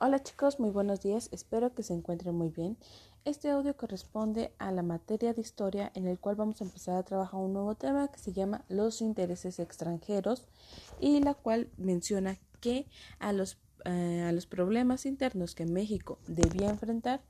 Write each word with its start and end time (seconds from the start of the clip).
Hola 0.00 0.22
chicos, 0.22 0.60
muy 0.60 0.70
buenos 0.70 1.00
días, 1.00 1.28
espero 1.32 1.74
que 1.74 1.82
se 1.82 1.92
encuentren 1.92 2.32
muy 2.32 2.50
bien. 2.50 2.78
Este 3.24 3.50
audio 3.50 3.76
corresponde 3.76 4.52
a 4.58 4.70
la 4.70 4.84
materia 4.84 5.34
de 5.34 5.40
historia 5.40 5.90
en 5.96 6.06
el 6.06 6.20
cual 6.20 6.36
vamos 6.36 6.60
a 6.60 6.64
empezar 6.64 6.94
a 6.94 7.02
trabajar 7.02 7.40
un 7.40 7.52
nuevo 7.52 7.74
tema 7.74 8.06
que 8.06 8.20
se 8.20 8.32
llama 8.32 8.64
los 8.68 9.00
intereses 9.00 9.58
extranjeros 9.58 10.46
y 11.00 11.20
la 11.20 11.34
cual 11.34 11.72
menciona 11.78 12.38
que 12.60 12.86
a 13.18 13.32
los, 13.32 13.58
eh, 13.90 14.22
a 14.28 14.32
los 14.32 14.44
problemas 14.44 15.06
internos 15.06 15.54
que 15.54 15.64
México 15.64 16.18
debía 16.26 16.68
enfrentar 16.68 17.22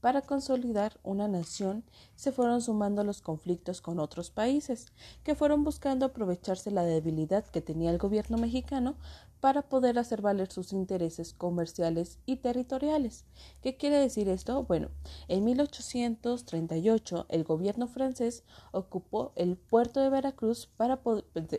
para 0.00 0.22
consolidar 0.22 0.98
una 1.02 1.28
nación 1.28 1.84
se 2.14 2.32
fueron 2.32 2.62
sumando 2.62 3.04
los 3.04 3.20
conflictos 3.20 3.82
con 3.82 3.98
otros 3.98 4.30
países, 4.30 4.92
que 5.24 5.34
fueron 5.34 5.62
buscando 5.62 6.06
aprovecharse 6.06 6.70
la 6.70 6.84
debilidad 6.84 7.44
que 7.44 7.60
tenía 7.60 7.90
el 7.90 7.98
gobierno 7.98 8.38
mexicano 8.38 8.96
para 9.40 9.60
poder 9.62 9.98
hacer 9.98 10.22
valer 10.22 10.50
sus 10.50 10.72
intereses 10.72 11.34
comerciales 11.34 12.18
y 12.24 12.36
territoriales. 12.36 13.26
¿Qué 13.60 13.76
quiere 13.76 13.98
decir 13.98 14.28
esto? 14.30 14.64
Bueno, 14.64 14.88
en 15.28 15.44
1838 15.44 17.26
el 17.28 17.44
gobierno 17.44 17.88
francés 17.88 18.42
ocupó 18.72 19.32
el 19.36 19.58
puerto 19.58 20.00
de 20.00 20.08
Veracruz 20.08 20.66
para, 20.78 21.00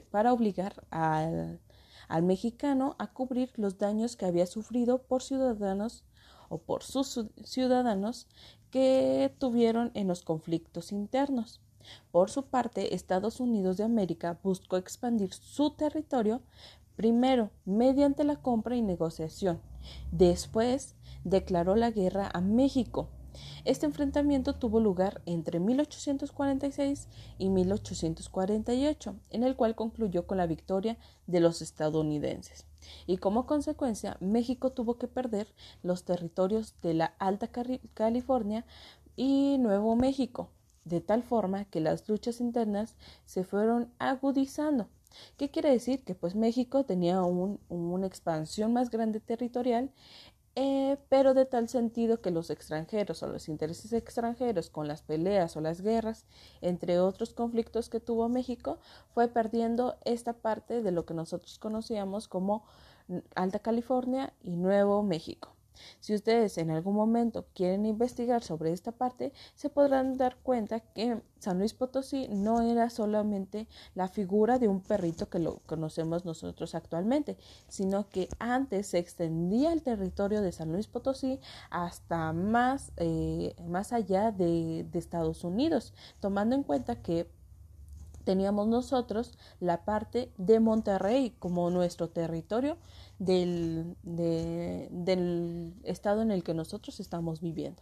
para 0.09 0.34
obligar 0.34 0.84
al, 0.89 1.59
al 2.07 2.23
mexicano 2.23 2.95
a 2.99 3.07
cubrir 3.07 3.52
los 3.55 3.77
daños 3.77 4.16
que 4.16 4.25
había 4.25 4.45
sufrido 4.45 5.03
por 5.03 5.23
ciudadanos 5.23 6.03
o 6.49 6.59
por 6.59 6.83
sus 6.83 7.25
ciudadanos 7.43 8.27
que 8.71 9.33
tuvieron 9.39 9.91
en 9.93 10.07
los 10.07 10.23
conflictos 10.23 10.91
internos. 10.91 11.61
Por 12.11 12.30
su 12.30 12.45
parte, 12.45 12.95
Estados 12.95 13.39
Unidos 13.39 13.77
de 13.77 13.83
América 13.83 14.39
buscó 14.43 14.77
expandir 14.77 15.33
su 15.33 15.71
territorio 15.71 16.41
primero 16.95 17.52
mediante 17.66 18.23
la 18.23 18.38
compra 18.38 18.75
y 18.75 18.81
negociación. 18.81 19.61
Después 20.11 20.95
declaró 21.23 21.75
la 21.75 21.91
guerra 21.91 22.30
a 22.33 22.41
México 22.41 23.09
este 23.66 23.86
enfrentamiento 23.86 24.53
tuvo 24.53 24.80
lugar 24.80 25.22
entre 25.25 25.59
1846 25.59 27.08
y 27.38 27.50
1848, 27.50 29.16
en 29.30 29.44
el 29.44 29.56
cual 29.56 29.75
concluyó 29.75 30.28
con 30.28 30.38
la 30.38 30.48
victoria 30.48 30.98
de 31.25 31.39
los 31.39 31.61
estadounidenses. 31.61 32.66
Y 33.06 33.17
como 33.17 33.45
consecuencia, 33.45 34.17
México 34.20 34.72
tuvo 34.72 34.98
que 34.98 35.08
perder 35.08 35.48
los 35.84 36.03
territorios 36.03 36.76
de 36.81 36.94
la 36.94 37.14
Alta 37.20 37.50
California 37.94 38.66
y 39.16 39.58
Nuevo 39.58 39.95
México, 39.95 40.50
de 40.86 41.02
tal 41.02 41.23
forma 41.23 41.66
que 41.66 41.81
las 41.81 42.08
luchas 42.08 42.39
internas 42.39 42.95
se 43.26 43.44
fueron 43.44 43.92
agudizando. 44.00 44.88
¿Qué 45.38 45.50
quiere 45.50 45.72
decir? 45.72 46.04
Que 46.04 46.16
pues 46.16 46.36
México 46.36 46.83
tenía 46.83 47.22
una 47.22 48.08
expansión 48.08 48.73
más 48.73 48.89
grande 48.89 49.20
territorial 49.20 49.89
eh, 50.59 50.97
pero 51.08 51.36
de 51.36 51.45
tal 51.45 51.69
sentido 51.69 52.19
que 52.19 52.31
los 52.31 52.50
extranjeros 52.50 53.22
o 53.22 53.27
los 53.27 53.47
intereses 53.47 53.94
extranjeros 53.94 54.72
con 54.72 54.88
las 54.88 55.03
peleas 55.03 55.55
o 55.55 55.61
las 55.61 55.81
guerras, 55.81 56.25
entre 56.61 56.99
otros 56.99 57.36
conflictos 57.36 57.89
que 57.89 57.99
tuvo 57.99 58.27
México, 58.27 58.80
fue 59.14 59.27
perdiendo 59.27 59.99
esta 60.03 60.33
parte 60.33 60.81
de 60.81 60.91
lo 60.91 61.05
que 61.05 61.14
nosotros 61.14 61.59
conocíamos 61.59 62.27
como 62.27 62.64
Alta 63.36 63.59
California 63.59 64.33
y 64.41 64.55
Nuevo 64.55 65.03
México. 65.03 65.56
Si 66.00 66.14
ustedes 66.14 66.58
en 66.58 66.72
algún 66.72 66.95
momento 66.95 67.47
quieren 67.53 67.86
investigar 67.86 68.44
sobre 68.44 68.72
esta 68.72 68.92
parte, 68.92 69.33
se 69.56 69.70
podrán 69.70 70.17
dar 70.17 70.38
cuenta 70.38 70.80
que 70.80 71.22
San 71.39 71.59
Luis 71.59 71.73
Potosí 71.73 72.28
no 72.30 72.61
era 72.61 72.89
solamente 72.89 73.67
la 73.95 74.08
figura 74.08 74.59
de 74.59 74.67
un 74.67 74.81
perrito 74.81 75.30
que 75.30 75.39
lo 75.39 75.59
conocemos 75.66 76.25
nosotros 76.25 76.75
actualmente, 76.75 77.38
sino 77.67 78.09
que 78.09 78.28
antes 78.39 78.88
se 78.88 78.98
extendía 78.98 79.73
el 79.73 79.83
territorio 79.83 80.42
de 80.42 80.52
San 80.52 80.72
Luis 80.72 80.88
Potosí 80.88 81.39
hasta 81.70 82.33
más, 82.33 82.92
eh, 82.98 83.55
más 83.67 83.94
allá 83.94 84.31
de, 84.31 84.86
de 84.89 85.00
Estados 85.00 85.44
Unidos, 85.44 85.94
tomando 86.20 86.55
en 86.55 86.64
cuenta 86.64 87.02
que 87.02 87.30
teníamos 88.27 88.67
nosotros 88.67 89.32
la 89.61 89.86
parte 89.86 90.33
de 90.38 90.60
Monterrey 90.60 91.33
como 91.39 91.70
nuestro 91.70 92.10
territorio 92.10 92.76
del, 93.20 93.95
del 94.04 95.73
estado 95.83 96.23
en 96.23 96.32
el 96.32 96.43
que 96.43 96.54
nosotros 96.54 96.99
estamos 96.99 97.39
viviendo. 97.39 97.82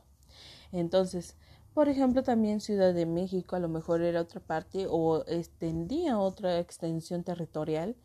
Entonces, 0.72 1.36
por 1.74 1.90
ejemplo, 1.90 2.22
también 2.22 2.62
Ciudad 2.62 2.94
de 2.94 3.08
México 3.08 3.56
a 3.56 3.60
lo 3.60 3.70
mejor 3.70 4.04
era 4.04 4.22
otra 4.22 4.40
parte 4.40 4.86
o 4.88 5.26
extendía 5.26 6.20
otra 6.20 6.60
extensión 6.60 7.24
territorial 7.24 7.96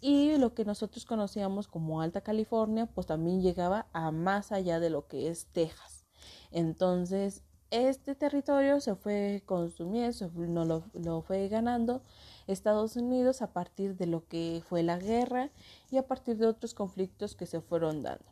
y 0.00 0.38
lo 0.38 0.54
que 0.54 0.64
nosotros 0.64 1.04
conocíamos 1.04 1.68
como 1.68 2.00
Alta 2.00 2.22
California 2.22 2.86
pues 2.86 3.06
también 3.06 3.42
llegaba 3.42 3.88
a 3.92 4.10
más 4.10 4.52
allá 4.52 4.80
de 4.80 4.88
lo 4.88 5.06
que 5.06 5.28
es 5.28 5.48
Texas. 5.52 6.06
Entonces, 6.50 7.42
este 7.74 8.14
territorio 8.14 8.80
se 8.80 8.94
fue 8.94 9.42
consumiendo, 9.46 10.30
no 10.36 10.64
lo, 10.64 10.84
lo, 10.94 11.22
fue 11.22 11.48
ganando 11.48 12.02
Estados 12.46 12.94
Unidos 12.94 13.42
a 13.42 13.52
partir 13.52 13.96
de 13.96 14.06
lo 14.06 14.26
que 14.28 14.62
fue 14.68 14.84
la 14.84 14.98
guerra 14.98 15.50
y 15.90 15.96
a 15.96 16.06
partir 16.06 16.36
de 16.36 16.46
otros 16.46 16.72
conflictos 16.72 17.34
que 17.34 17.46
se 17.46 17.60
fueron 17.60 18.02
dando. 18.02 18.24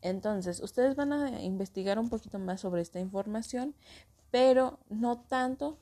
Entonces, 0.00 0.60
ustedes 0.60 0.96
van 0.96 1.12
a 1.12 1.42
investigar 1.42 1.98
un 2.00 2.08
poquito 2.08 2.40
más 2.40 2.60
sobre 2.60 2.82
esta 2.82 2.98
información, 2.98 3.74
pero 4.32 4.80
no 4.88 5.20
tanto, 5.20 5.78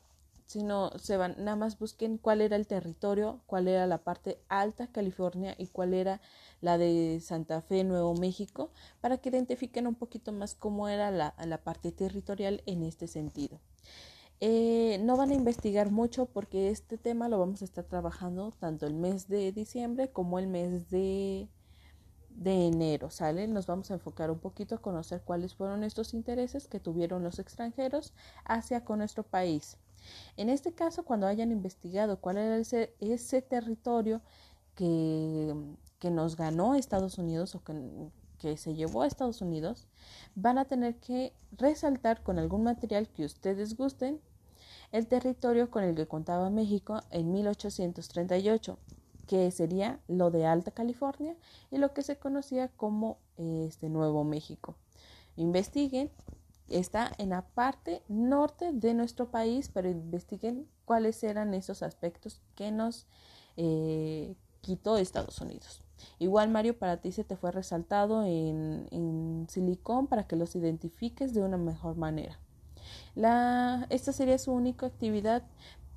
sino 0.50 0.90
se 0.98 1.16
van, 1.16 1.36
nada 1.38 1.54
más 1.54 1.78
busquen 1.78 2.18
cuál 2.18 2.40
era 2.40 2.56
el 2.56 2.66
territorio, 2.66 3.40
cuál 3.46 3.68
era 3.68 3.86
la 3.86 3.98
parte 3.98 4.42
alta 4.48 4.88
California 4.88 5.54
y 5.56 5.68
cuál 5.68 5.94
era 5.94 6.20
la 6.60 6.76
de 6.76 7.20
Santa 7.22 7.62
Fe, 7.62 7.84
Nuevo 7.84 8.14
México, 8.14 8.72
para 9.00 9.18
que 9.18 9.28
identifiquen 9.28 9.86
un 9.86 9.94
poquito 9.94 10.32
más 10.32 10.56
cómo 10.56 10.88
era 10.88 11.12
la, 11.12 11.36
la 11.46 11.58
parte 11.58 11.92
territorial 11.92 12.64
en 12.66 12.82
este 12.82 13.06
sentido. 13.06 13.60
Eh, 14.40 14.98
no 15.02 15.16
van 15.16 15.30
a 15.30 15.34
investigar 15.34 15.92
mucho 15.92 16.26
porque 16.26 16.70
este 16.70 16.98
tema 16.98 17.28
lo 17.28 17.38
vamos 17.38 17.62
a 17.62 17.66
estar 17.66 17.84
trabajando 17.84 18.50
tanto 18.58 18.88
el 18.88 18.94
mes 18.94 19.28
de 19.28 19.52
diciembre 19.52 20.10
como 20.10 20.40
el 20.40 20.48
mes 20.48 20.90
de, 20.90 21.48
de 22.30 22.66
enero, 22.66 23.10
¿sale? 23.10 23.46
Nos 23.46 23.68
vamos 23.68 23.92
a 23.92 23.94
enfocar 23.94 24.32
un 24.32 24.40
poquito 24.40 24.74
a 24.74 24.82
conocer 24.82 25.22
cuáles 25.22 25.54
fueron 25.54 25.84
estos 25.84 26.12
intereses 26.12 26.66
que 26.66 26.80
tuvieron 26.80 27.22
los 27.22 27.38
extranjeros 27.38 28.14
hacia 28.44 28.84
con 28.84 28.98
nuestro 28.98 29.22
país. 29.22 29.78
En 30.36 30.48
este 30.48 30.72
caso, 30.72 31.04
cuando 31.04 31.26
hayan 31.26 31.52
investigado 31.52 32.20
cuál 32.20 32.38
era 32.38 32.56
ese, 32.56 33.42
territorio 33.42 34.20
que, 34.74 35.54
que 35.98 36.10
nos 36.10 36.36
ganó 36.36 36.74
Estados 36.74 37.18
Unidos 37.18 37.54
o 37.54 37.62
que, 37.64 37.74
que 38.38 38.56
se 38.56 38.74
llevó 38.74 39.02
a 39.02 39.06
Estados 39.06 39.42
Unidos, 39.42 39.86
van 40.34 40.58
a 40.58 40.64
tener 40.64 40.96
que 40.96 41.32
resaltar 41.52 42.22
con 42.22 42.38
algún 42.38 42.62
material 42.62 43.08
que 43.08 43.24
ustedes 43.24 43.76
gusten 43.76 44.20
el 44.92 45.06
territorio 45.06 45.70
con 45.70 45.84
el 45.84 45.94
que 45.94 46.06
contaba 46.06 46.50
México 46.50 47.00
en 47.10 47.30
1838, 47.32 48.78
que 49.26 49.50
sería 49.50 50.00
lo 50.08 50.30
de 50.30 50.46
Alta 50.46 50.72
California 50.72 51.36
y 51.70 51.78
lo 51.78 51.92
que 51.92 52.02
se 52.02 52.16
conocía 52.16 52.68
como 52.68 53.18
este 53.36 53.88
Nuevo 53.88 54.24
México. 54.24 54.76
Investiguen, 55.36 56.10
está 56.70 57.12
en 57.18 57.30
la 57.30 57.42
parte 57.42 58.02
norte 58.08 58.72
de 58.72 58.94
nuestro 58.94 59.30
país, 59.30 59.70
pero 59.72 59.90
investiguen 59.90 60.66
cuáles 60.84 61.22
eran 61.22 61.54
esos 61.54 61.82
aspectos 61.82 62.40
que 62.54 62.70
nos 62.70 63.06
eh, 63.56 64.34
quitó 64.60 64.96
Estados 64.96 65.40
Unidos. 65.40 65.82
Igual 66.18 66.48
Mario, 66.48 66.78
para 66.78 66.96
ti 66.98 67.12
se 67.12 67.24
te 67.24 67.36
fue 67.36 67.52
resaltado 67.52 68.24
en, 68.24 68.86
en 68.90 69.46
silicón 69.48 70.06
para 70.06 70.26
que 70.26 70.36
los 70.36 70.56
identifiques 70.56 71.34
de 71.34 71.42
una 71.42 71.58
mejor 71.58 71.96
manera. 71.96 72.38
La, 73.14 73.86
esta 73.90 74.12
sería 74.12 74.38
su 74.38 74.52
única 74.52 74.86
actividad, 74.86 75.42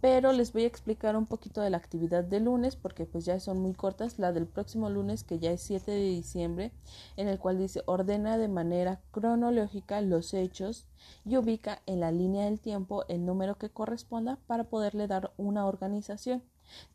pero 0.03 0.34
les 0.34 0.52
voy 0.52 0.66
a 0.66 0.68
explicar 0.68 1.16
un 1.16 1.25
poquito 1.25 1.62
de 1.62 1.69
la 1.69 1.78
actividad 1.78 2.25
de 2.25 2.41
lunes 2.41 2.75
porque 2.75 3.06
pues 3.06 3.24
ya 3.24 3.40
son 3.40 3.59
muy 3.62 3.74
cortas. 3.74 4.19
La 4.19 4.34
del 4.34 4.47
próximo 4.47 4.90
lunes, 4.90 5.24
que 5.24 5.40
ya 5.40 5.52
es 5.52 5.62
7 5.62 5.91
de 5.91 6.09
diciembre, 6.09 6.74
en 7.16 7.30
el 7.30 7.40
cual 7.40 7.58
dice 7.58 7.84
ordena 7.86 8.38
de 8.38 8.50
manera 8.50 9.00
cronológica 9.12 10.01
los 10.01 10.33
hechos 10.33 10.88
y 11.24 11.38
ubica 11.38 11.81
en 11.86 12.01
la 12.01 12.12
línea 12.12 12.44
del 12.44 12.60
tiempo 12.60 13.06
el 13.07 13.25
número 13.25 13.57
que 13.57 13.69
corresponda 13.69 14.39
para 14.45 14.66
poderle 14.66 15.07
dar 15.07 15.31
una 15.38 15.66
organización 15.68 16.44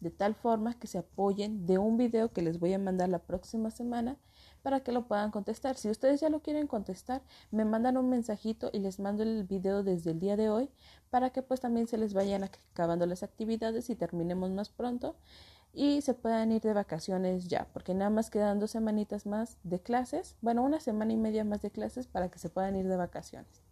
de 0.00 0.10
tal 0.10 0.34
forma 0.34 0.78
que 0.78 0.86
se 0.86 0.98
apoyen 0.98 1.66
de 1.66 1.78
un 1.78 1.96
video 1.96 2.32
que 2.32 2.42
les 2.42 2.58
voy 2.58 2.72
a 2.72 2.78
mandar 2.78 3.08
la 3.08 3.18
próxima 3.18 3.70
semana 3.70 4.16
para 4.62 4.80
que 4.80 4.92
lo 4.92 5.06
puedan 5.06 5.30
contestar. 5.30 5.76
Si 5.76 5.88
ustedes 5.88 6.20
ya 6.20 6.28
lo 6.28 6.40
quieren 6.40 6.66
contestar, 6.66 7.22
me 7.50 7.64
mandan 7.64 7.96
un 7.96 8.08
mensajito 8.08 8.70
y 8.72 8.80
les 8.80 9.00
mando 9.00 9.22
el 9.22 9.44
video 9.44 9.82
desde 9.82 10.10
el 10.10 10.20
día 10.20 10.36
de 10.36 10.50
hoy 10.50 10.70
para 11.10 11.30
que 11.30 11.42
pues 11.42 11.60
también 11.60 11.86
se 11.86 11.98
les 11.98 12.14
vayan 12.14 12.44
acabando 12.44 13.06
las 13.06 13.22
actividades 13.22 13.88
y 13.90 13.96
terminemos 13.96 14.50
más 14.50 14.68
pronto 14.68 15.16
y 15.72 16.02
se 16.02 16.14
puedan 16.14 16.50
ir 16.52 16.62
de 16.62 16.72
vacaciones 16.72 17.48
ya, 17.48 17.68
porque 17.72 17.94
nada 17.94 18.10
más 18.10 18.30
quedan 18.30 18.58
dos 18.58 18.72
semanitas 18.72 19.26
más 19.26 19.58
de 19.62 19.80
clases, 19.80 20.36
bueno, 20.40 20.62
una 20.62 20.80
semana 20.80 21.12
y 21.12 21.16
media 21.16 21.44
más 21.44 21.62
de 21.62 21.70
clases 21.70 22.06
para 22.06 22.30
que 22.30 22.38
se 22.38 22.48
puedan 22.48 22.74
ir 22.76 22.88
de 22.88 22.96
vacaciones. 22.96 23.62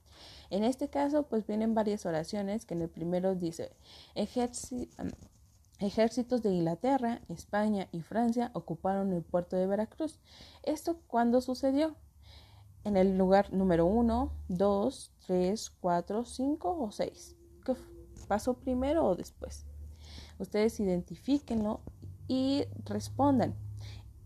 En 0.50 0.64
este 0.64 0.88
caso, 0.88 1.24
pues 1.24 1.46
vienen 1.46 1.74
varias 1.74 2.06
oraciones 2.06 2.64
que 2.64 2.74
en 2.74 2.82
el 2.82 2.88
primero 2.88 3.34
dice, 3.34 3.72
Ejércitos 5.78 6.42
de 6.42 6.50
Inglaterra, 6.50 7.20
España 7.28 7.88
y 7.92 8.00
Francia 8.00 8.50
ocuparon 8.54 9.12
el 9.12 9.22
puerto 9.22 9.56
de 9.56 9.66
Veracruz. 9.66 10.18
¿Esto 10.62 10.98
cuándo 11.06 11.40
sucedió? 11.40 11.96
en 12.86 12.96
el 12.96 13.18
lugar 13.18 13.52
número 13.52 13.84
1, 13.84 14.30
2, 14.46 15.12
3, 15.26 15.72
4, 15.80 16.24
5 16.24 16.78
o 16.84 16.92
6. 16.92 17.36
¿Qué 17.64 17.74
pasó 18.28 18.54
primero 18.54 19.04
o 19.04 19.16
después? 19.16 19.66
Ustedes 20.38 20.78
identifíquenlo 20.78 21.80
y 22.28 22.64
respondan. 22.84 23.56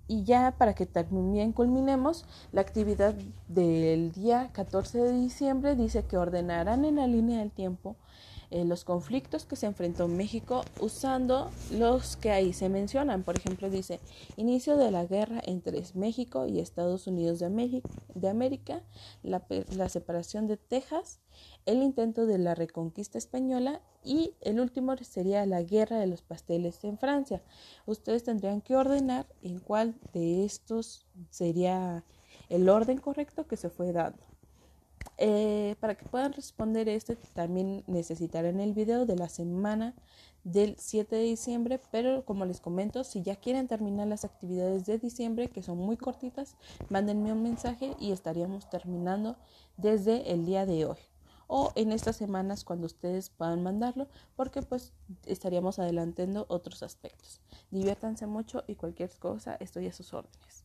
Y 0.08 0.24
ya 0.24 0.56
para 0.58 0.74
que 0.74 0.84
también 0.84 1.52
culminemos, 1.52 2.26
la 2.52 2.60
actividad 2.60 3.14
del 3.48 4.12
día 4.12 4.50
14 4.52 4.98
de 4.98 5.12
diciembre 5.12 5.74
dice 5.74 6.04
que 6.04 6.18
ordenarán 6.18 6.84
en 6.84 6.96
la 6.96 7.06
línea 7.06 7.38
del 7.38 7.52
tiempo 7.52 7.96
eh, 8.50 8.64
los 8.64 8.84
conflictos 8.84 9.44
que 9.44 9.54
se 9.54 9.66
enfrentó 9.66 10.08
México 10.08 10.64
usando 10.80 11.50
los 11.70 12.16
que 12.16 12.30
ahí 12.30 12.52
se 12.52 12.68
mencionan. 12.68 13.22
Por 13.22 13.36
ejemplo, 13.36 13.70
dice 13.70 14.00
inicio 14.36 14.76
de 14.76 14.90
la 14.90 15.04
guerra 15.04 15.40
entre 15.46 15.82
México 15.94 16.46
y 16.46 16.58
Estados 16.58 17.06
Unidos 17.06 17.38
de, 17.38 18.28
América, 18.28 18.82
la, 19.22 19.44
la 19.76 19.88
separación 19.88 20.48
de 20.48 20.56
Texas, 20.56 21.20
el 21.64 21.82
intento 21.82 22.26
de 22.26 22.38
la 22.38 22.54
reconquista 22.54 23.18
española 23.18 23.82
y 24.02 24.34
el 24.40 24.60
último 24.60 24.96
sería 24.96 25.46
la 25.46 25.62
guerra 25.62 25.98
de 25.98 26.06
los 26.06 26.22
pasteles 26.22 26.82
en 26.84 26.98
Francia. 26.98 27.42
Ustedes 27.86 28.24
tendrían 28.24 28.60
que 28.60 28.76
ordenar 28.76 29.26
en 29.42 29.60
cuál 29.60 29.94
de 30.12 30.44
estos 30.44 31.06
sería 31.30 32.04
el 32.48 32.68
orden 32.68 32.98
correcto 32.98 33.46
que 33.46 33.56
se 33.56 33.70
fue 33.70 33.92
dando. 33.92 34.29
Eh, 35.22 35.76
para 35.80 35.96
que 35.96 36.06
puedan 36.06 36.32
responder 36.32 36.88
este, 36.88 37.16
también 37.34 37.84
necesitarán 37.86 38.58
el 38.60 38.72
video 38.72 39.04
de 39.04 39.16
la 39.16 39.28
semana 39.28 39.94
del 40.44 40.76
7 40.78 41.14
de 41.14 41.22
diciembre, 41.22 41.80
pero 41.90 42.24
como 42.24 42.46
les 42.46 42.60
comento, 42.60 43.04
si 43.04 43.22
ya 43.22 43.36
quieren 43.36 43.68
terminar 43.68 44.06
las 44.06 44.24
actividades 44.24 44.86
de 44.86 44.98
diciembre, 44.98 45.48
que 45.48 45.62
son 45.62 45.76
muy 45.78 45.98
cortitas, 45.98 46.56
mándenme 46.88 47.32
un 47.32 47.42
mensaje 47.42 47.94
y 48.00 48.12
estaríamos 48.12 48.70
terminando 48.70 49.36
desde 49.76 50.32
el 50.32 50.46
día 50.46 50.64
de 50.64 50.86
hoy 50.86 50.98
o 51.52 51.72
en 51.74 51.90
estas 51.90 52.16
semanas 52.16 52.62
cuando 52.62 52.86
ustedes 52.86 53.28
puedan 53.28 53.64
mandarlo, 53.64 54.06
porque 54.36 54.62
pues 54.62 54.92
estaríamos 55.26 55.80
adelantando 55.80 56.46
otros 56.48 56.84
aspectos. 56.84 57.40
Diviértanse 57.72 58.26
mucho 58.26 58.62
y 58.68 58.76
cualquier 58.76 59.10
cosa 59.18 59.56
estoy 59.56 59.88
a 59.88 59.92
sus 59.92 60.14
órdenes. 60.14 60.59